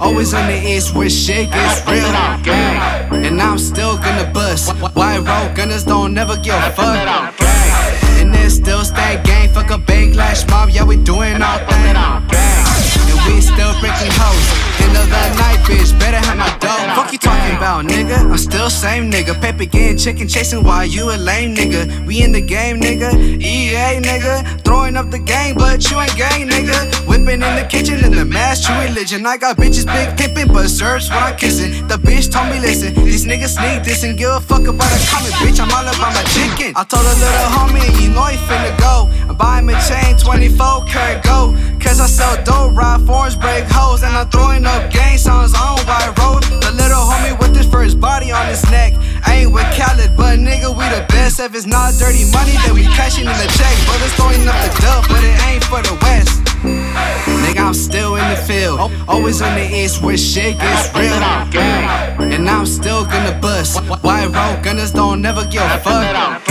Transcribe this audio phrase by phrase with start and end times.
[0.00, 2.04] Always on the east where shit gets real.
[3.24, 4.72] And I'm still gonna bust.
[4.96, 7.34] White road gunners don't never give a fuck.
[8.18, 11.94] And then still stay gang, fuck a bank lash mob, yeah we doing all thing.
[11.96, 14.77] And we still breaking hoes.
[14.88, 15.04] The
[15.36, 16.94] night, bitch, better have my dough.
[16.94, 18.18] Fuck you talking about, nigga?
[18.30, 19.38] I'm still same nigga.
[19.40, 22.06] Paper getting chicken chasing while you a lame nigga.
[22.06, 23.12] We in the game, nigga.
[23.14, 24.62] EA, nigga.
[24.64, 27.06] Throwing up the game, but you ain't gang, nigga.
[27.06, 29.26] Whipping in the kitchen in the mass, true religion.
[29.26, 31.86] I got bitches big pimping, but serves when I'm kissing.
[31.88, 35.00] The bitch told me, listen, these niggas sneak this and give a fuck about a
[35.10, 35.60] comment, bitch.
[35.60, 36.72] I'm all about my chicken.
[36.76, 39.08] I told a little homie, you know he finna go.
[39.28, 41.56] I'm buying a chain, 24 karat gold.
[41.96, 46.12] I sell dope, ride forms, break hoes, and I'm throwing up gang songs on white
[46.20, 46.44] road.
[46.60, 48.92] The little homie with his first body on his neck.
[49.24, 51.40] I ain't with Khaled, but nigga, we the best.
[51.40, 53.74] If it's not dirty money, then we cashing in the check.
[53.88, 56.44] Brothers throwing up the dub, but it ain't for the West.
[57.42, 58.92] Nigga, I'm still in the field.
[59.08, 61.12] Always in the east where shit gets real.
[61.12, 63.80] And I'm still gonna bust.
[64.04, 66.47] White road gunners don't never give a fuck.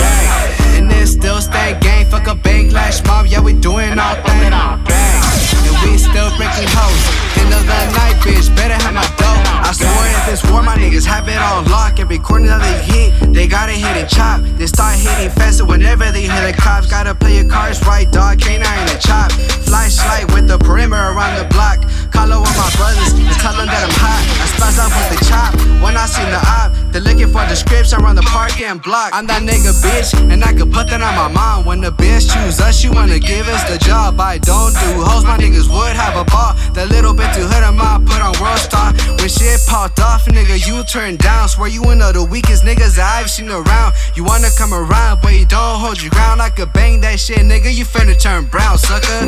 [11.07, 11.99] Have it on lock.
[11.99, 14.43] Every corner that they hit, they gotta hit and chop.
[14.59, 16.85] They start hitting faster whenever they hit the cops.
[16.87, 18.39] Gotta play your cards right, dog.
[18.39, 19.31] Canine in the chop.
[19.65, 21.79] Flashlight with the perimeter around the block.
[22.11, 24.21] Call over my brothers and tell them that I'm hot.
[24.43, 25.55] I splash up with the chop.
[25.79, 29.13] When I seen the op, they're looking for the scripts around the park and block.
[29.13, 31.65] I'm that nigga bitch, and I could put that on my mom.
[31.65, 34.19] When the bitch choose us, she wanna give us the job.
[34.19, 36.56] I don't do hoes, my niggas would have a ball.
[36.77, 38.93] That little bit too hood mine put on world star.
[39.17, 41.49] When shit popped off, nigga, you turn down.
[41.49, 43.95] Swear you one of the weakest niggas I've seen around.
[44.13, 46.39] You wanna come around, but you don't hold your ground.
[46.39, 47.73] I could bang that shit, nigga.
[47.73, 49.25] You finna turn brown, sucker.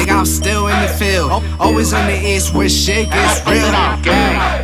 [0.00, 1.44] Nigga, I'm still in the field.
[1.60, 3.68] Always on the east where shit gets real.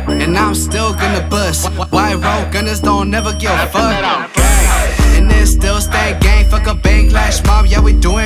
[0.09, 1.69] And I'm still gonna bust.
[1.93, 4.33] White road gunners don't never give a fuck.
[5.13, 8.18] And then still stay gang, fuck a bank lash mob, yeah, we doing.